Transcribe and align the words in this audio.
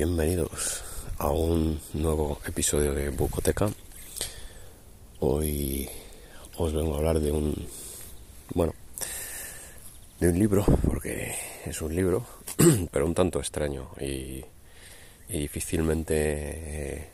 Bienvenidos 0.00 0.82
a 1.18 1.28
un 1.28 1.78
nuevo 1.92 2.40
episodio 2.46 2.94
de 2.94 3.10
Bucoteca. 3.10 3.68
Hoy 5.18 5.86
os 6.56 6.72
vengo 6.72 6.94
a 6.94 6.96
hablar 6.96 7.20
de 7.20 7.30
un, 7.30 7.54
bueno, 8.54 8.72
de 10.18 10.30
un 10.30 10.38
libro, 10.38 10.64
porque 10.86 11.34
es 11.66 11.82
un 11.82 11.94
libro, 11.94 12.24
pero 12.90 13.04
un 13.04 13.12
tanto 13.12 13.40
extraño 13.40 13.90
y, 14.00 14.42
difícilmente 15.28 16.14
eh, 16.16 17.08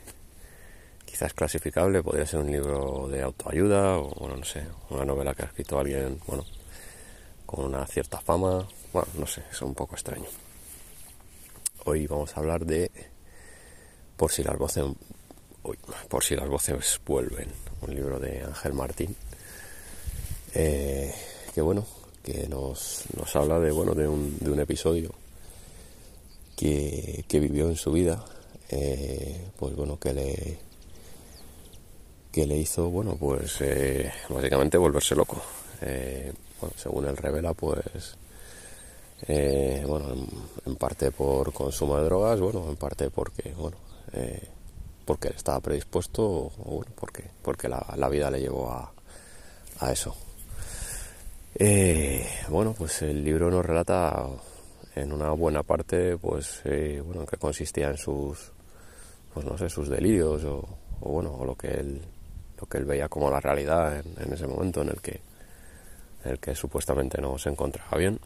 quizás 1.03 1.33
clasificable. 1.33 2.01
Podría 2.01 2.25
ser 2.25 2.39
un 2.39 2.49
libro 2.53 3.09
de 3.09 3.21
autoayuda 3.21 3.97
o, 3.97 4.15
bueno, 4.17 4.37
no 4.37 4.45
sé, 4.45 4.65
una 4.91 5.03
novela 5.03 5.35
que 5.35 5.41
ha 5.41 5.47
escrito 5.47 5.77
alguien, 5.77 6.21
bueno, 6.25 6.45
con 7.45 7.65
una 7.65 7.85
cierta 7.85 8.21
fama. 8.21 8.65
Bueno, 8.93 9.09
no 9.15 9.27
sé, 9.27 9.43
es 9.51 9.61
un 9.61 9.75
poco 9.75 9.95
extraño. 9.95 10.46
Hoy 11.89 12.05
vamos 12.05 12.35
a 12.35 12.41
hablar 12.41 12.65
de 12.65 12.91
Por 14.17 14.29
si 14.29 14.43
las 14.43 14.57
voces 14.57 14.83
por 16.09 16.21
si 16.21 16.35
las 16.35 16.49
voces 16.49 16.99
vuelven, 17.05 17.47
un 17.81 17.95
libro 17.95 18.19
de 18.19 18.41
Ángel 18.41 18.73
Martín. 18.73 19.15
Eh, 20.53 21.13
que 21.55 21.61
bueno, 21.61 21.85
que 22.23 22.45
nos, 22.49 23.05
nos 23.15 23.33
habla 23.37 23.57
de 23.61 23.71
bueno 23.71 23.93
de 23.95 24.05
un, 24.05 24.37
de 24.37 24.51
un 24.51 24.59
episodio 24.59 25.11
que, 26.57 27.23
que, 27.25 27.39
vivió 27.39 27.69
en 27.69 27.77
su 27.77 27.93
vida, 27.93 28.21
eh, 28.67 29.47
pues 29.57 29.73
bueno, 29.73 29.97
que 29.97 30.13
le 30.13 30.57
que 32.33 32.45
le 32.45 32.57
hizo, 32.57 32.89
bueno, 32.89 33.15
pues 33.15 33.61
eh, 33.61 34.11
básicamente 34.27 34.77
volverse 34.77 35.15
loco. 35.15 35.41
Bueno, 35.79 36.75
según 36.75 37.05
él 37.05 37.15
revela, 37.15 37.53
pues 37.53 38.17
eh, 39.21 39.83
bueno, 39.87 40.13
en, 40.65 40.75
parte 40.75 41.11
por 41.11 41.51
consumo 41.51 41.97
de 41.97 42.03
drogas, 42.03 42.39
bueno, 42.39 42.65
en 42.69 42.75
parte 42.75 43.09
porque, 43.09 43.51
bueno, 43.57 43.77
eh, 44.13 44.47
porque 45.05 45.29
estaba 45.29 45.59
predispuesto 45.59 46.23
o, 46.23 46.51
bueno, 46.65 46.91
porque, 46.95 47.23
porque 47.41 47.67
la, 47.67 47.83
la, 47.95 48.09
vida 48.09 48.29
le 48.29 48.41
llevó 48.41 48.69
a, 48.69 48.91
a 49.79 49.91
eso. 49.91 50.15
Eh, 51.55 52.27
bueno, 52.49 52.75
pues 52.77 53.01
el 53.01 53.23
libro 53.23 53.49
nos 53.49 53.65
relata 53.65 54.27
en 54.95 55.11
una 55.11 55.31
buena 55.31 55.63
parte, 55.63 56.17
pues, 56.17 56.61
bueno, 56.63 57.21
en 57.21 57.27
qué 57.27 57.37
consistía 57.37 57.89
en 57.89 57.97
sus, 57.97 58.51
pues 59.33 59.45
no 59.45 59.57
sé, 59.57 59.67
sus 59.67 59.89
delirios 59.89 60.43
o, 60.43 60.67
bueno, 60.99 61.43
lo 61.43 61.55
que 61.55 61.69
él, 61.69 62.01
lo 62.59 62.67
que 62.67 62.77
él 62.77 62.85
veía 62.85 63.09
como 63.09 63.31
la 63.31 63.39
realidad 63.39 63.97
en, 63.97 64.13
en 64.23 64.33
ese 64.33 64.45
momento 64.45 64.83
en 64.83 64.89
el 64.89 65.01
que, 65.01 65.21
en 66.23 66.31
el 66.31 66.39
que 66.39 66.53
supuestamente 66.53 67.19
no 67.19 67.39
se 67.39 67.49
encontraba 67.49 67.97
bien 67.97 68.19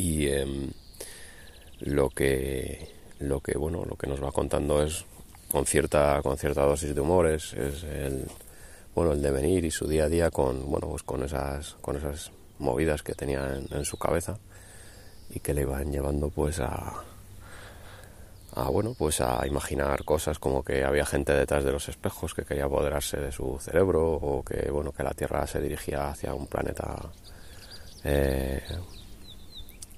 y 0.00 0.28
eh, 0.28 0.46
lo 1.80 2.08
que 2.08 2.88
lo 3.18 3.40
que 3.40 3.58
bueno 3.58 3.84
lo 3.84 3.96
que 3.96 4.06
nos 4.06 4.22
va 4.22 4.32
contando 4.32 4.82
es 4.82 5.04
con 5.52 5.66
cierta 5.66 6.22
con 6.22 6.38
cierta 6.38 6.62
dosis 6.62 6.94
de 6.94 7.00
humor 7.02 7.26
es, 7.26 7.52
es 7.52 7.84
el 7.84 8.26
bueno 8.94 9.12
el 9.12 9.20
devenir 9.20 9.64
y 9.66 9.70
su 9.70 9.86
día 9.86 10.04
a 10.04 10.08
día 10.08 10.30
con 10.30 10.70
bueno 10.70 10.88
pues 10.88 11.02
con 11.02 11.22
esas 11.22 11.74
con 11.82 11.96
esas 11.96 12.32
movidas 12.58 13.02
que 13.02 13.14
tenía 13.14 13.56
en, 13.56 13.66
en 13.76 13.84
su 13.84 13.98
cabeza 13.98 14.38
y 15.28 15.40
que 15.40 15.52
le 15.52 15.62
iban 15.62 15.92
llevando 15.92 16.30
pues 16.30 16.60
a 16.60 16.94
a 18.56 18.70
bueno 18.70 18.94
pues 18.98 19.20
a 19.20 19.46
imaginar 19.46 20.04
cosas 20.04 20.38
como 20.38 20.64
que 20.64 20.82
había 20.82 21.04
gente 21.04 21.34
detrás 21.34 21.62
de 21.62 21.72
los 21.72 21.90
espejos 21.90 22.32
que 22.32 22.44
quería 22.44 22.64
apoderarse 22.64 23.18
de 23.18 23.32
su 23.32 23.58
cerebro 23.60 24.14
o 24.14 24.42
que 24.42 24.70
bueno 24.70 24.92
que 24.92 25.02
la 25.02 25.12
Tierra 25.12 25.46
se 25.46 25.60
dirigía 25.60 26.08
hacia 26.08 26.32
un 26.32 26.46
planeta 26.46 26.96
eh, 28.02 28.62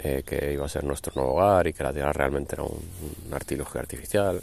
eh, 0.04 0.22
que 0.26 0.52
iba 0.52 0.66
a 0.66 0.68
ser 0.68 0.84
nuestro 0.84 1.12
nuevo 1.14 1.34
hogar 1.34 1.66
y 1.66 1.72
que 1.72 1.82
la 1.82 1.92
Tierra 1.92 2.12
realmente 2.12 2.56
era 2.56 2.64
un, 2.64 2.80
un 3.26 3.34
artilugio 3.34 3.80
artificial, 3.80 4.42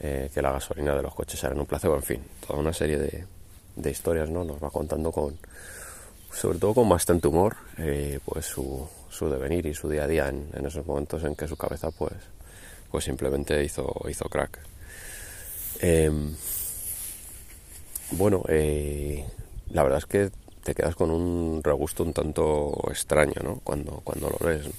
eh, 0.00 0.30
que 0.34 0.42
la 0.42 0.52
gasolina 0.52 0.94
de 0.94 1.02
los 1.02 1.14
coches 1.14 1.42
era 1.44 1.54
un 1.54 1.66
placebo, 1.66 1.94
en 1.94 2.02
fin, 2.02 2.22
toda 2.46 2.58
una 2.58 2.72
serie 2.72 2.98
de, 2.98 3.24
de 3.76 3.90
historias, 3.90 4.28
¿no? 4.28 4.44
Nos 4.44 4.62
va 4.62 4.70
contando 4.70 5.12
con, 5.12 5.38
sobre 6.32 6.58
todo 6.58 6.74
con 6.74 6.88
bastante 6.88 7.28
humor, 7.28 7.56
eh, 7.78 8.18
pues 8.24 8.46
su, 8.46 8.88
su, 9.08 9.30
devenir 9.30 9.66
y 9.66 9.74
su 9.74 9.88
día 9.88 10.04
a 10.04 10.06
día 10.08 10.28
en, 10.28 10.48
en, 10.52 10.66
esos 10.66 10.84
momentos 10.84 11.22
en 11.24 11.36
que 11.36 11.46
su 11.46 11.56
cabeza, 11.56 11.90
pues, 11.90 12.12
pues 12.90 13.04
simplemente 13.04 13.62
hizo, 13.62 13.94
hizo 14.08 14.28
crack. 14.28 14.58
Eh, 15.80 16.10
bueno, 18.10 18.44
la 18.46 19.82
verdad 19.82 19.98
es 19.98 20.06
que 20.06 20.30
te 20.64 20.74
quedas 20.74 20.94
con 20.96 21.10
un 21.10 21.62
regusto 21.62 22.02
un 22.02 22.12
tanto 22.12 22.72
extraño, 22.90 23.40
¿no? 23.42 23.60
Cuando, 23.62 24.00
cuando 24.02 24.30
lo. 24.30 24.38
¿no? 24.40 24.70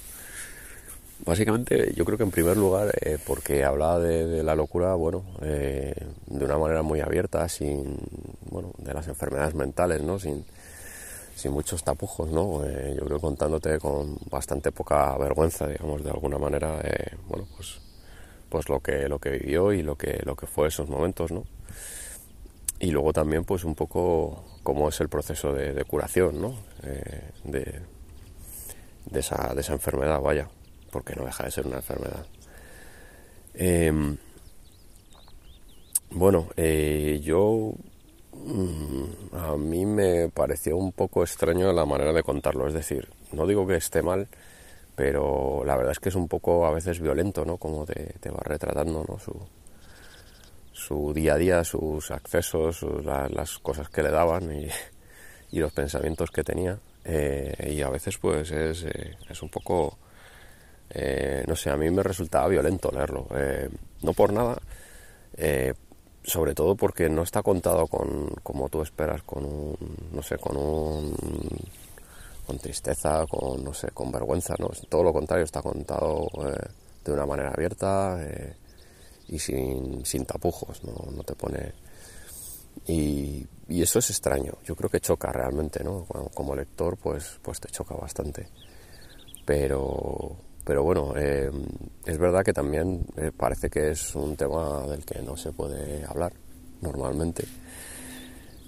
Básicamente, 1.24 1.94
yo 1.94 2.04
creo 2.04 2.18
que 2.18 2.24
en 2.24 2.30
primer 2.30 2.56
lugar, 2.58 2.92
eh, 3.00 3.18
porque 3.26 3.64
hablaba 3.64 3.98
de, 4.00 4.26
de, 4.26 4.42
la 4.42 4.54
locura, 4.54 4.94
bueno, 4.94 5.24
eh, 5.40 5.94
de 6.26 6.44
una 6.44 6.58
manera 6.58 6.82
muy 6.82 7.00
abierta, 7.00 7.48
sin, 7.48 7.96
bueno, 8.50 8.72
de 8.76 8.92
las 8.92 9.08
enfermedades 9.08 9.54
mentales, 9.54 10.02
¿no? 10.02 10.18
Sin, 10.18 10.44
sin 11.36 11.52
muchos 11.52 11.84
tapujos, 11.84 12.30
¿no? 12.30 12.64
Eh, 12.64 12.96
yo 12.98 13.04
creo 13.04 13.20
contándote 13.20 13.78
con 13.78 14.16
bastante 14.30 14.72
poca 14.72 15.16
vergüenza, 15.18 15.66
digamos, 15.66 16.02
de 16.02 16.10
alguna 16.10 16.38
manera, 16.38 16.80
eh, 16.82 17.16
bueno, 17.28 17.46
pues, 17.54 17.78
pues 18.48 18.68
lo 18.68 18.80
que, 18.80 19.08
lo 19.08 19.18
que 19.18 19.30
vivió 19.30 19.72
y 19.72 19.82
lo 19.82 19.96
que, 19.96 20.20
lo 20.24 20.34
que 20.34 20.46
fue 20.46 20.68
esos 20.68 20.88
momentos, 20.88 21.32
¿no? 21.32 21.44
Y 22.78 22.90
luego 22.90 23.12
también 23.12 23.44
pues 23.44 23.64
un 23.64 23.74
poco 23.74 24.44
cómo 24.62 24.88
es 24.88 25.00
el 25.00 25.08
proceso 25.08 25.52
de, 25.52 25.84
curación 25.84 26.40
¿no? 26.40 26.54
eh, 26.82 27.30
de, 27.44 27.80
de, 29.06 29.20
esa, 29.20 29.54
de 29.54 29.60
esa 29.60 29.72
enfermedad, 29.72 30.20
vaya, 30.20 30.48
porque 30.90 31.14
no 31.14 31.24
deja 31.24 31.44
de 31.44 31.50
ser 31.50 31.66
una 31.66 31.76
enfermedad. 31.76 32.26
Eh, 33.54 34.16
bueno, 36.10 36.48
eh, 36.56 37.20
yo 37.22 37.74
mmm, 38.32 39.04
a 39.34 39.56
mí 39.56 39.84
me 39.86 40.28
pareció 40.28 40.76
un 40.76 40.92
poco 40.92 41.22
extraño 41.22 41.72
la 41.72 41.84
manera 41.84 42.12
de 42.12 42.22
contarlo, 42.22 42.68
es 42.68 42.74
decir, 42.74 43.08
no 43.32 43.46
digo 43.46 43.66
que 43.66 43.76
esté 43.76 44.02
mal, 44.02 44.28
pero 44.94 45.62
la 45.64 45.76
verdad 45.76 45.92
es 45.92 46.00
que 46.00 46.08
es 46.08 46.14
un 46.14 46.28
poco 46.28 46.66
a 46.66 46.70
veces 46.70 47.00
violento, 47.00 47.44
¿no? 47.44 47.58
Como 47.58 47.84
te, 47.84 48.30
va 48.30 48.40
retratando, 48.42 49.04
¿no? 49.06 49.18
Su, 49.18 49.34
su 50.86 51.12
día 51.14 51.34
a 51.34 51.38
día, 51.38 51.64
sus 51.64 52.10
accesos, 52.10 52.82
las 53.04 53.58
cosas 53.58 53.88
que 53.88 54.02
le 54.02 54.10
daban 54.10 54.52
y, 54.52 54.68
los 55.58 55.72
pensamientos 55.72 56.30
que 56.30 56.44
tenía. 56.44 56.78
Eh, 57.04 57.74
y 57.74 57.82
a 57.82 57.88
veces 57.88 58.18
pues 58.18 58.50
es, 58.50 58.82
eh, 58.84 59.16
es 59.28 59.42
un 59.42 59.48
poco, 59.48 59.96
eh, 60.90 61.44
no 61.46 61.56
sé, 61.56 61.70
a 61.70 61.76
mí 61.76 61.88
me 61.90 62.02
resultaba 62.02 62.48
violento 62.48 62.90
leerlo. 62.92 63.26
no 64.02 64.12
por 64.12 64.32
nada, 64.32 64.58
sobre 66.22 66.54
todo 66.54 66.74
porque 66.74 67.08
no 67.08 67.22
está 67.22 67.42
contado 67.42 67.86
con, 67.86 68.28
como 68.42 68.68
tú 68.68 68.82
esperas, 68.82 69.22
con 69.22 69.44
un, 69.44 69.76
no 70.12 70.22
sé, 70.22 70.36
con 70.38 70.56
un 70.56 71.14
con 72.46 72.58
tristeza, 72.58 73.26
con, 73.26 73.64
no 73.64 73.74
sé, 73.74 73.88
con 73.90 74.12
vergüenza, 74.12 74.54
no, 74.58 74.70
todo 74.88 75.02
lo 75.02 75.12
contrario, 75.12 75.44
está 75.44 75.60
contado 75.60 76.28
eh, 76.46 76.68
de 77.04 77.12
una 77.12 77.26
manera 77.26 77.50
abierta 77.50 78.18
eh, 78.22 78.54
y 79.28 79.38
sin, 79.38 80.04
sin 80.04 80.24
tapujos, 80.24 80.82
no, 80.84 81.10
no 81.10 81.22
te 81.22 81.34
pone... 81.34 81.74
Y, 82.86 83.46
y, 83.68 83.82
eso 83.82 83.98
es 83.98 84.10
extraño, 84.10 84.52
yo 84.64 84.76
creo 84.76 84.90
que 84.90 85.00
choca 85.00 85.32
realmente, 85.32 85.82
¿no? 85.82 86.04
Como, 86.34 86.54
lector, 86.54 86.98
pues, 86.98 87.40
pues 87.42 87.58
te 87.58 87.68
choca 87.68 87.94
bastante. 87.94 88.48
Pero, 89.46 90.36
pero 90.62 90.84
bueno, 90.84 91.14
eh, 91.16 91.50
es 92.04 92.18
verdad 92.18 92.44
que 92.44 92.52
también 92.52 93.06
parece 93.36 93.70
que 93.70 93.90
es 93.90 94.14
un 94.14 94.36
tema 94.36 94.86
del 94.86 95.04
que 95.04 95.22
no 95.22 95.36
se 95.36 95.52
puede 95.52 96.04
hablar 96.04 96.34
normalmente 96.82 97.44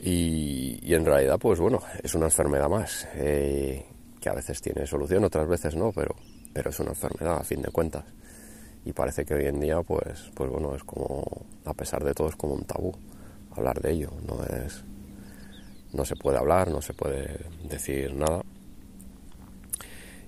y, 0.00 0.94
en 0.94 1.04
realidad, 1.04 1.38
pues 1.38 1.58
bueno, 1.58 1.80
es 2.02 2.14
una 2.14 2.26
enfermedad 2.26 2.68
más, 2.68 3.08
eh, 3.14 3.84
que 4.20 4.28
a 4.28 4.34
veces 4.34 4.60
tiene 4.60 4.86
solución, 4.86 5.24
otras 5.24 5.48
veces 5.48 5.74
no, 5.74 5.92
pero, 5.92 6.14
pero 6.52 6.70
es 6.70 6.78
una 6.80 6.90
enfermedad 6.90 7.38
a 7.38 7.44
fin 7.44 7.62
de 7.62 7.70
cuentas. 7.70 8.04
Y 8.88 8.94
parece 8.94 9.26
que 9.26 9.34
hoy 9.34 9.44
en 9.44 9.60
día, 9.60 9.82
pues, 9.82 10.30
pues 10.32 10.50
bueno, 10.50 10.74
es 10.74 10.82
como, 10.82 11.22
a 11.66 11.74
pesar 11.74 12.02
de 12.02 12.14
todo, 12.14 12.30
es 12.30 12.36
como 12.36 12.54
un 12.54 12.64
tabú 12.64 12.90
hablar 13.54 13.82
de 13.82 13.92
ello. 13.92 14.10
No 14.26 14.42
es, 14.42 14.82
no 15.92 16.06
se 16.06 16.16
puede 16.16 16.38
hablar, 16.38 16.70
no 16.70 16.80
se 16.80 16.94
puede 16.94 17.38
decir 17.68 18.14
nada. 18.14 18.42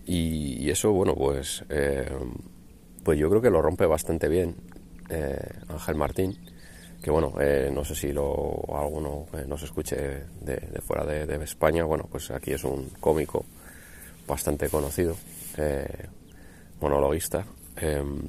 Y, 0.05 0.69
eso, 0.69 0.93
bueno, 0.93 1.15
pues, 1.15 1.65
eh, 1.71 2.07
pues 3.03 3.19
yo 3.19 3.31
creo 3.31 3.41
que 3.41 3.49
lo 3.49 3.63
rompe 3.63 3.87
bastante 3.87 4.29
bien 4.29 4.57
eh, 5.09 5.39
Ángel 5.69 5.95
Martín 5.95 6.39
que 7.03 7.11
bueno, 7.11 7.33
eh, 7.41 7.71
no 7.73 7.83
sé 7.83 7.95
si 7.95 8.13
lo, 8.13 8.63
alguno 8.77 9.25
nos 9.47 9.63
escuche 9.63 9.97
de, 10.43 10.83
fuera 10.83 11.07
de, 11.07 11.43
España, 11.43 11.83
bueno, 11.85 12.07
pues 12.13 12.31
aquí 12.31 12.53
es 12.53 12.63
un 12.63 12.91
cómico 13.01 13.47
bastante 14.29 14.69
conocido, 14.69 15.17
monologuista, 16.79 17.47
em, 17.77 18.21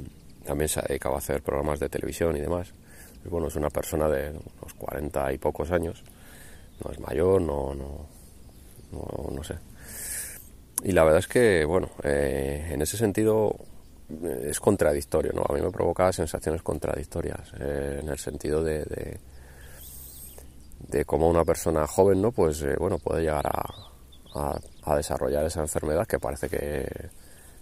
también 0.46 0.70
se 0.70 0.80
ha 0.80 0.84
dedicado 0.84 1.16
a 1.16 1.20
hacer 1.20 1.42
programas 1.42 1.80
de 1.80 1.90
televisión 1.90 2.36
y 2.36 2.40
demás, 2.40 2.74
y 3.26 3.30
bueno, 3.30 3.48
es 3.48 3.56
una 3.56 3.70
persona 3.70 4.08
de 4.10 4.30
unos 4.30 4.74
40 4.78 5.34
y 5.34 5.38
pocos 5.38 5.72
años, 5.72 6.04
no 6.84 6.92
es 6.92 7.00
mayor, 7.00 7.42
no, 7.42 7.76
no, 7.76 8.08
no, 9.32 9.44
sé. 9.44 9.56
Y 10.84 10.92
la 10.92 11.04
verdad 11.04 11.20
es 11.20 11.28
que, 11.28 11.64
bueno, 11.66 11.90
en 12.04 12.82
ese 12.82 12.98
sentido 12.98 13.56
es 14.24 14.60
contradictorio, 14.60 15.32
¿no? 15.34 15.44
A 15.48 15.54
mí 15.54 15.62
me 15.62 15.72
provocaba 15.72 16.12
sensaciones 16.12 16.62
contradictorias, 16.62 17.54
eh, 17.60 18.00
en 18.02 18.10
el 18.10 18.18
sentido 18.18 18.64
de, 18.64 19.20
de, 20.80 21.06
cómo 21.06 21.30
una 21.30 21.46
persona 21.46 21.88
joven, 21.88 22.22
¿no? 22.22 22.32
Pues, 22.32 22.62
eh, 22.64 22.76
bueno, 22.78 22.98
puede 22.98 23.22
llegar 23.22 23.46
a, 23.48 24.60
a, 24.84 24.96
desarrollar 24.96 25.46
esa 25.46 25.62
enfermedad 25.62 26.08
que 26.08 26.20
parece 26.20 26.50
que, 26.50 26.88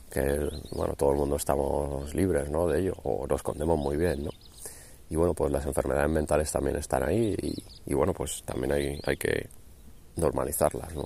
que, 0.10 0.50
bueno, 0.72 0.94
todo 0.96 1.12
el 1.12 1.18
mundo 1.18 1.36
estamos 1.36 2.14
libres, 2.14 2.50
¿no? 2.50 2.68
De 2.68 2.82
ello, 2.82 2.96
o 3.04 3.26
nos 3.28 3.38
escondemos 3.38 3.78
muy 3.78 3.98
bien, 3.98 4.24
¿no? 4.26 4.32
Y 5.10 5.16
bueno, 5.16 5.34
pues 5.34 5.52
las 5.52 5.66
enfermedades 5.66 6.10
mentales 6.10 6.52
también 6.52 6.76
están 6.76 7.04
ahí 7.04 7.36
y, 7.86 7.94
bueno, 7.94 8.14
pues 8.14 8.44
también 8.44 8.72
hay, 8.72 9.00
hay 9.06 9.18
que 9.18 9.50
normalizarlas, 10.16 10.94
¿no? 10.94 11.06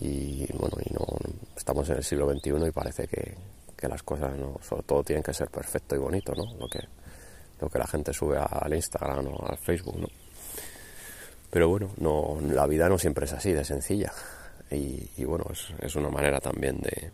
Y 0.00 0.46
bueno, 0.52 0.76
y 0.84 0.92
no, 0.92 1.04
estamos 1.56 1.88
en 1.90 1.96
el 1.96 2.04
siglo 2.04 2.30
XXI 2.30 2.68
y 2.68 2.70
parece 2.70 3.06
que, 3.06 3.34
que 3.76 3.88
las 3.88 4.02
cosas 4.02 4.36
no 4.36 4.58
sobre 4.62 4.82
todo 4.82 5.02
tienen 5.02 5.22
que 5.22 5.34
ser 5.34 5.48
perfecto 5.48 5.94
y 5.94 5.98
bonito, 5.98 6.34
¿no? 6.34 6.44
Lo 6.58 6.68
que, 6.68 6.80
lo 7.60 7.68
que 7.68 7.78
la 7.78 7.86
gente 7.86 8.12
sube 8.12 8.38
al 8.38 8.74
Instagram 8.74 9.26
o 9.26 9.46
al 9.46 9.58
Facebook, 9.58 9.98
¿no? 10.00 10.08
Pero 11.50 11.68
bueno, 11.68 11.90
no, 11.98 12.38
la 12.50 12.66
vida 12.66 12.88
no 12.88 12.98
siempre 12.98 13.26
es 13.26 13.32
así, 13.32 13.52
de 13.52 13.64
sencilla. 13.64 14.12
Y, 14.70 15.24
bueno, 15.24 15.46
es, 15.50 15.68
es, 15.80 15.94
una 15.94 16.08
manera 16.08 16.40
también 16.40 16.80
de, 16.80 17.12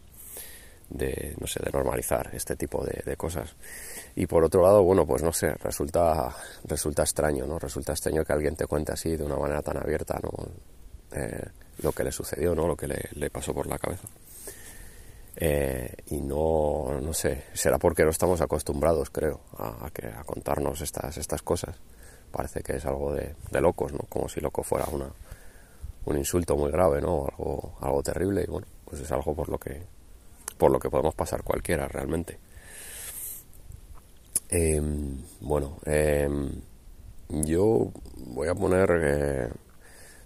de, 0.92 1.34
no 1.38 1.46
sé, 1.46 1.60
de 1.64 1.70
normalizar 1.70 2.30
este 2.32 2.56
tipo 2.56 2.84
de, 2.84 3.16
cosas. 3.16 3.54
Y 4.14 4.26
por 4.26 4.44
otro 4.44 4.62
lado, 4.62 4.82
bueno, 4.82 5.06
pues 5.06 5.22
no 5.22 5.32
sé, 5.32 5.54
resulta, 5.54 6.34
resulta 6.64 7.02
extraño, 7.02 7.46
¿no? 7.46 7.58
Resulta 7.58 7.92
extraño 7.92 8.24
que 8.24 8.32
alguien 8.32 8.56
te 8.56 8.66
cuente 8.66 8.92
así 8.92 9.16
de 9.16 9.24
una 9.24 9.36
manera 9.36 9.62
tan 9.62 9.76
abierta, 9.78 10.18
¿no? 10.22 10.30
Eh, 11.12 11.44
lo 11.82 11.92
que 11.92 12.04
le 12.04 12.12
sucedió, 12.12 12.54
¿no? 12.54 12.66
Lo 12.66 12.76
que 12.76 12.86
le, 12.88 13.30
pasó 13.30 13.54
por 13.54 13.66
la 13.66 13.78
cabeza. 13.78 14.08
Eh, 15.36 15.94
y 16.10 16.20
no, 16.20 17.00
no 17.00 17.12
sé, 17.14 17.44
será 17.54 17.78
porque 17.78 18.04
no 18.04 18.10
estamos 18.10 18.40
acostumbrados, 18.40 19.10
creo, 19.10 19.40
a, 19.58 19.90
que, 19.92 20.06
a 20.06 20.24
contarnos 20.24 20.80
estas, 20.80 21.16
estas 21.16 21.42
cosas. 21.42 21.76
Parece 22.30 22.62
que 22.62 22.76
es 22.76 22.84
algo 22.86 23.12
de, 23.14 23.34
locos, 23.60 23.92
¿no? 23.92 24.00
Como 24.08 24.28
si 24.28 24.40
loco 24.40 24.62
fuera 24.62 24.86
una, 24.92 25.10
un 26.04 26.16
insulto 26.16 26.56
muy 26.56 26.70
grave, 26.70 27.00
¿no? 27.00 27.26
Algo, 27.26 27.76
algo 27.80 28.02
terrible 28.02 28.44
y 28.46 28.50
bueno, 28.50 28.66
pues 28.84 29.00
es 29.00 29.10
algo 29.10 29.34
por 29.34 29.48
lo 29.48 29.58
que, 29.58 29.82
por 30.62 30.70
lo 30.70 30.78
que 30.78 30.90
podemos 30.90 31.16
pasar 31.16 31.42
cualquiera 31.42 31.88
realmente. 31.88 32.38
Em, 34.48 35.18
bueno, 35.40 35.78
em, 35.84 36.52
yo 37.28 37.90
voy 38.26 38.46
a 38.46 38.54
poner 38.54 38.88
eh, 39.02 39.48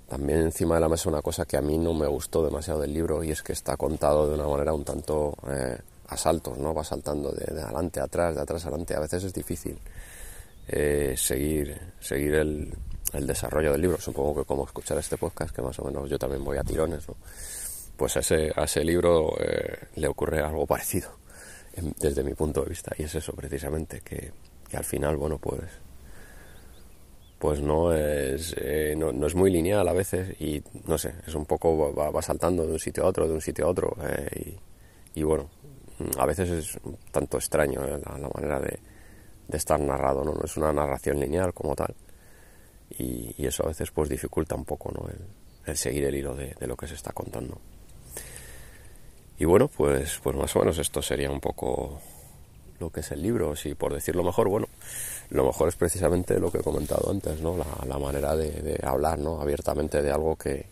también 0.07 0.41
encima 0.41 0.75
de 0.75 0.83
la 0.83 0.91
mesa 0.91 1.09
una 1.09 1.23
cosa 1.23 1.47
que 1.47 1.57
a 1.57 1.63
mí 1.63 1.79
no 1.79 1.95
me 1.95 2.07
gustó 2.07 2.45
demasiado 2.45 2.83
del 2.83 2.93
libro 2.93 3.25
y 3.25 3.31
es 3.31 3.43
que 3.43 3.55
está 3.55 3.79
contado 3.79 4.29
de 4.29 4.35
una 4.35 4.47
manera 4.47 4.75
un 4.75 4.85
tanto 4.85 5.35
eh, 5.49 5.79
a 6.09 6.17
saltos, 6.19 6.59
¿no? 6.59 6.75
Va 6.75 6.85
saltando 6.85 7.33
de, 7.33 7.59
adelante 7.59 8.01
a 8.01 8.05
atrás, 8.05 8.35
de 8.35 8.43
atrás 8.43 8.63
a 8.67 8.69
adelante. 8.69 8.95
A 8.95 9.01
veces 9.01 9.25
es 9.25 9.33
difícil 9.33 9.79
eh, 10.69 11.15
seguir, 11.17 11.81
seguir 11.99 12.35
el, 12.35 12.75
el, 13.15 13.27
desarrollo 13.27 13.73
del 13.73 13.81
libro. 13.81 13.99
Supongo 13.99 14.43
que 14.43 14.45
como 14.45 14.67
escuchar 14.67 14.99
este 14.99 15.17
podcast, 15.17 15.57
que 15.57 15.63
más 15.63 15.79
o 15.79 15.85
menos 15.85 16.11
yo 16.11 16.19
también 16.19 16.45
voy 16.45 16.59
a 16.59 16.63
tirones. 16.63 17.07
Pues 17.97 18.17
a 18.17 18.21
ese, 18.21 18.53
a 18.55 18.65
ese 18.65 18.85
libro 18.85 19.35
eh, 19.41 19.89
le 19.97 20.09
ocurre 20.09 20.41
algo 20.41 20.67
parecido 20.67 21.11
desde 21.99 22.25
mi 22.25 22.35
punto 22.35 22.63
de 22.63 22.71
vista 22.71 22.93
y 22.99 23.03
es 23.03 23.15
eso 23.15 23.35
precisamente, 23.35 24.01
que, 24.01 24.33
que 24.69 24.77
al 24.77 24.85
final, 24.85 25.17
bueno, 25.17 25.39
pues 25.39 25.63
pues 27.39 27.61
no 27.61 27.93
es, 27.93 28.55
eh, 28.59 28.95
no, 28.97 29.27
es 29.27 29.35
muy 29.35 29.51
lineal 29.51 29.87
a 29.87 29.93
veces 29.93 30.41
y 30.41 30.63
no 30.87 30.97
sé, 30.97 31.15
es 31.27 31.35
un 31.35 31.45
poco, 31.45 31.95
va, 31.95 32.23
saltando 32.23 32.67
de 32.67 32.73
un 32.73 32.79
sitio 32.79 33.05
a 33.05 33.09
otro, 33.09 33.29
de 33.29 33.35
un 33.35 33.41
sitio 33.41 33.67
a 33.67 33.69
otro 33.69 33.97
eh, 34.03 34.57
y, 35.15 35.23
bueno, 35.23 35.49
a 36.19 36.27
veces 36.27 36.51
es 36.51 36.79
un 36.85 36.97
tanto 37.11 37.37
extraño 37.37 37.85
eh, 37.85 38.01
la, 38.05 38.29
manera 38.35 38.61
de, 38.61 38.79
estar 39.53 39.79
narrado, 39.79 40.25
¿no? 40.25 40.33
no 40.33 40.45
es 40.45 40.57
una 40.57 40.73
narración 40.73 41.21
lineal 41.21 41.53
como 41.53 41.77
tal 41.77 41.95
y, 42.99 43.47
eso 43.47 43.65
a 43.65 43.69
veces 43.69 43.91
pues 43.91 44.09
dificulta 44.09 44.55
un 44.55 44.65
poco 44.65 44.91
¿no? 44.93 45.07
el, 45.67 45.77
seguir 45.77 46.05
el 46.05 46.15
hilo 46.15 46.35
de, 46.35 46.55
de, 46.59 46.67
lo 46.67 46.77
que 46.77 46.87
se 46.87 46.95
está 46.95 47.13
contando. 47.13 47.61
Y 49.39 49.45
bueno, 49.45 49.69
pues, 49.69 50.19
pues 50.23 50.35
más 50.35 50.55
o 50.57 50.61
menos 50.61 50.79
esto 50.79 51.03
sería 51.03 51.31
un 51.31 51.41
poco 51.41 52.01
lo 52.79 52.91
que 52.91 53.01
es 53.01 53.11
el 53.11 53.23
libro, 53.23 53.55
si 53.57 53.75
por 53.75 53.93
decirlo 53.93 54.23
mejor, 54.23 54.49
bueno, 54.49 54.67
lo 55.31 55.45
mejor 55.45 55.69
es 55.69 55.77
precisamente 55.77 56.39
lo 56.39 56.51
que 56.51 56.59
he 56.59 56.63
comentado 56.63 57.11
antes, 57.11 57.41
¿no? 57.41 57.57
La, 57.87 57.99
manera 57.99 58.37
de, 58.37 58.79
hablar, 58.83 59.19
¿no? 59.19 59.41
Abiertamente 59.41 60.03
de 60.03 60.11
algo 60.11 60.37
que, 60.37 60.67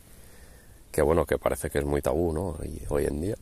que, 0.91 1.03
bueno, 1.03 1.27
que 1.27 1.39
parece 1.39 1.71
que 1.71 1.79
es 1.79 1.85
muy 1.85 2.03
tabú, 2.03 2.33
¿no? 2.33 2.57
hoy 2.89 3.05
en 3.07 3.21
día. 3.21 3.37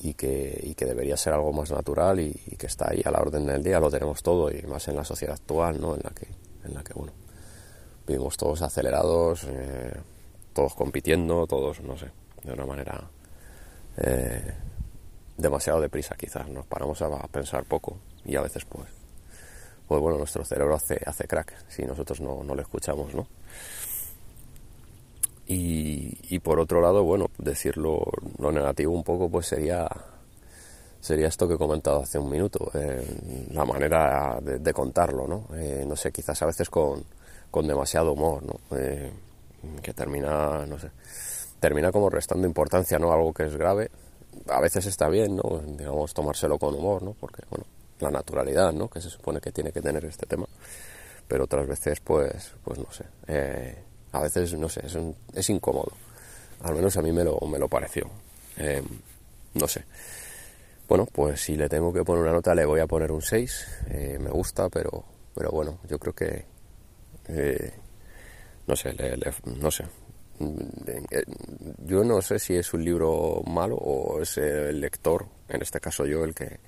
Y 0.00 0.14
que, 0.14 0.60
y 0.64 0.74
que 0.74 0.84
debería 0.84 1.16
ser 1.16 1.32
algo 1.32 1.52
más 1.52 1.70
natural 1.70 2.18
y, 2.18 2.32
que 2.58 2.66
está 2.66 2.90
ahí 2.90 3.02
a 3.04 3.10
la 3.10 3.20
orden 3.20 3.46
del 3.46 3.62
día, 3.62 3.78
lo 3.78 3.90
tenemos 3.90 4.22
todo 4.22 4.50
y 4.50 4.62
más 4.62 4.88
en 4.88 4.96
la 4.96 5.04
sociedad 5.04 5.34
actual, 5.34 5.80
¿no? 5.80 5.94
En 5.94 6.02
la 6.02 6.10
que, 6.10 6.26
en 6.64 6.74
la 6.74 6.82
que 6.82 6.92
bueno, 6.92 7.12
vivimos 8.06 8.36
todos 8.36 8.62
acelerados, 8.62 9.44
eh, 9.48 9.94
todos 10.52 10.74
compitiendo, 10.74 11.46
todos, 11.46 11.80
no 11.82 11.96
sé, 11.96 12.10
de 12.42 12.52
una 12.52 12.66
manera 12.66 13.08
eh, 13.98 14.54
demasiado 15.36 15.80
deprisa 15.80 16.14
quizás, 16.16 16.48
nos 16.48 16.66
paramos 16.66 17.00
a 17.02 17.26
pensar 17.28 17.64
poco 17.64 17.98
y 18.24 18.36
a 18.36 18.42
veces 18.42 18.64
pues 18.64 18.88
pues 19.92 20.00
bueno, 20.00 20.16
nuestro 20.16 20.42
cerebro 20.44 20.74
hace, 20.74 20.98
hace 21.04 21.26
crack 21.26 21.52
si 21.68 21.84
nosotros 21.84 22.20
no, 22.20 22.42
no 22.42 22.54
le 22.54 22.62
escuchamos, 22.62 23.14
¿no? 23.14 23.26
Y, 25.46 26.38
por 26.38 26.58
otro 26.58 26.80
lado, 26.80 27.04
bueno, 27.04 27.26
decirlo 27.36 28.02
lo 28.38 28.50
negativo 28.50 28.94
un 28.94 29.04
poco, 29.04 29.28
pues 29.28 29.48
sería 29.48 29.86
sería 30.98 31.28
esto 31.28 31.46
que 31.46 31.54
he 31.54 31.58
comentado 31.58 32.00
hace 32.00 32.18
un 32.18 32.30
minuto, 32.30 32.70
eh, 32.72 33.04
la 33.50 33.66
manera 33.66 34.38
de, 34.40 34.72
contarlo, 34.72 35.28
¿no? 35.28 35.48
Eh, 35.54 35.84
no 35.86 35.94
sé, 35.94 36.10
quizás 36.10 36.40
a 36.40 36.46
veces 36.46 36.70
con, 36.70 37.04
con 37.50 37.66
demasiado 37.66 38.12
humor, 38.12 38.42
¿no? 38.44 38.78
Eh, 38.78 39.12
que 39.82 39.92
termina, 39.92 40.64
no 40.64 40.78
sé, 40.78 40.90
termina 41.62 41.92
como 41.92 42.10
restando 42.10 42.44
importancia, 42.44 42.98
¿no? 42.98 43.12
Algo 43.12 43.32
que 43.32 43.44
es 43.44 43.56
grave 43.56 43.88
a 44.48 44.60
veces 44.60 44.86
está 44.86 45.08
bien, 45.08 45.36
¿no? 45.36 45.62
Digamos, 45.64 46.14
tomárselo 46.14 46.58
con 46.58 46.74
humor, 46.74 47.02
¿no? 47.02 47.14
Porque, 47.14 47.42
bueno, 47.50 47.64
la 48.00 48.10
naturalidad, 48.10 48.72
¿no? 48.72 48.88
Que 48.88 49.00
se 49.00 49.10
supone 49.10 49.40
que 49.40 49.52
tiene 49.52 49.72
que 49.72 49.80
tener 49.80 50.04
este 50.04 50.26
tema. 50.26 50.46
Pero 51.28 51.44
otras 51.44 51.66
veces, 51.66 52.00
pues, 52.00 52.52
pues 52.64 52.78
no 52.78 52.90
sé. 52.92 53.04
Eh, 53.26 53.76
a 54.12 54.20
veces, 54.20 54.54
no 54.54 54.68
sé, 54.68 54.86
es, 54.86 54.96
es, 55.34 55.50
incómodo. 55.50 55.92
Al 56.62 56.74
menos 56.74 56.96
a 56.96 57.02
mí 57.02 57.12
me 57.12 57.24
lo, 57.24 57.38
me 57.40 57.58
lo 57.58 57.68
pareció. 57.68 58.10
Eh, 58.56 58.82
no 59.54 59.68
sé. 59.68 59.84
Bueno, 60.88 61.06
pues 61.06 61.40
si 61.40 61.56
le 61.56 61.68
tengo 61.68 61.92
que 61.92 62.04
poner 62.04 62.22
una 62.22 62.32
nota, 62.32 62.54
le 62.54 62.66
voy 62.66 62.80
a 62.80 62.86
poner 62.86 63.12
un 63.12 63.22
6. 63.22 63.66
Eh, 63.88 64.18
me 64.20 64.30
gusta, 64.30 64.68
pero, 64.68 65.04
pero 65.34 65.50
bueno, 65.50 65.78
yo 65.88 65.98
creo 65.98 66.14
que. 66.14 66.44
no 68.66 68.76
sé, 68.76 68.94
no 69.44 69.70
sé. 69.70 69.84
Yo 70.38 72.04
no 72.04 72.20
sé 72.22 72.38
si 72.38 72.54
es 72.54 72.72
un 72.74 72.84
libro 72.84 73.42
malo 73.46 73.76
o 73.76 74.20
es 74.20 74.38
el 74.38 74.80
lector, 74.80 75.26
en 75.48 75.62
este 75.62 75.80
caso 75.80 76.04
yo, 76.06 76.24
el 76.24 76.34
que, 76.34 76.58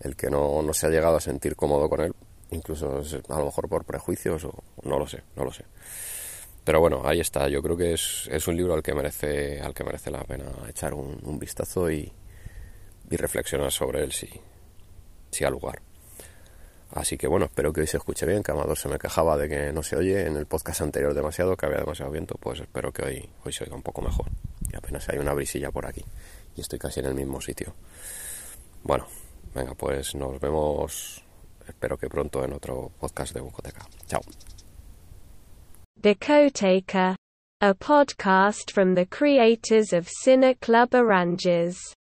el 0.00 0.16
que 0.16 0.30
no, 0.30 0.62
no 0.62 0.72
se 0.72 0.86
ha 0.86 0.90
llegado 0.90 1.16
a 1.16 1.20
sentir 1.20 1.56
cómodo 1.56 1.88
con 1.88 2.00
él, 2.00 2.14
incluso 2.50 3.02
a 3.28 3.38
lo 3.38 3.44
mejor 3.46 3.68
por 3.68 3.84
prejuicios 3.84 4.44
o 4.44 4.54
no 4.82 4.98
lo 4.98 5.06
sé, 5.06 5.22
no 5.36 5.44
lo 5.44 5.52
sé. 5.52 5.64
Pero 6.66 6.80
bueno, 6.80 7.02
ahí 7.04 7.20
está. 7.20 7.48
Yo 7.48 7.62
creo 7.62 7.76
que 7.76 7.92
es, 7.92 8.28
es 8.28 8.48
un 8.48 8.56
libro 8.56 8.74
al 8.74 8.82
que 8.82 8.92
merece, 8.92 9.60
al 9.60 9.72
que 9.72 9.84
merece 9.84 10.10
la 10.10 10.24
pena 10.24 10.46
echar 10.68 10.94
un, 10.94 11.38
vistazo 11.38 11.88
y, 11.88 12.12
y, 13.08 13.16
reflexionar 13.16 13.70
sobre 13.70 14.02
él 14.02 14.10
si, 14.10 14.28
si 15.30 15.44
ha 15.44 15.50
lugar. 15.50 15.80
Así 16.92 17.18
que 17.18 17.26
bueno, 17.26 17.46
espero 17.46 17.72
que 17.72 17.80
hoy 17.82 17.86
se 17.86 17.96
escuche 17.96 18.26
bien, 18.26 18.42
que 18.42 18.52
Amador 18.52 18.78
se 18.78 18.88
me 18.88 18.98
quejaba 18.98 19.36
de 19.36 19.48
que 19.48 19.72
no 19.72 19.82
se 19.82 19.96
oye 19.96 20.26
en 20.26 20.36
el 20.36 20.46
podcast 20.46 20.80
anterior 20.80 21.14
demasiado, 21.14 21.56
que 21.56 21.66
había 21.66 21.78
demasiado 21.78 22.10
viento, 22.10 22.36
pues 22.40 22.60
espero 22.60 22.92
que 22.92 23.02
hoy, 23.02 23.28
hoy 23.44 23.52
se 23.52 23.64
oiga 23.64 23.76
un 23.76 23.82
poco 23.82 24.02
mejor. 24.02 24.26
Y 24.72 24.76
apenas 24.76 25.08
hay 25.08 25.18
una 25.18 25.34
brisilla 25.34 25.70
por 25.70 25.86
aquí. 25.86 26.04
Y 26.56 26.60
estoy 26.60 26.78
casi 26.78 27.00
en 27.00 27.06
el 27.06 27.14
mismo 27.14 27.40
sitio. 27.40 27.74
Bueno, 28.82 29.06
Venga, 29.56 29.72
pues 29.72 30.14
nos 30.14 30.38
vemos, 30.38 31.24
espero 31.66 31.96
que 31.96 32.10
pronto 32.10 32.44
en 32.44 32.52
otro 32.52 32.92
podcast 33.00 33.32
de 33.32 33.40
Bucoteca. 33.40 33.86
Chao. 34.06 34.20
Bicoteca, 35.98 37.16
a 37.62 37.72
podcast 37.72 38.70
from 38.70 38.94
the 38.94 39.06
creators 39.06 39.94
of 39.94 40.10
Cine 40.10 40.54
Club 40.60 40.94
Oranges. 40.94 41.96